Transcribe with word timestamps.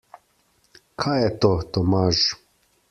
Kaj 1.05 1.19
je 1.25 1.29
to, 1.47 1.55
Tomaž? 1.77 2.27